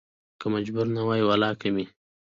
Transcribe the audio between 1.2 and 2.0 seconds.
ولا کې مې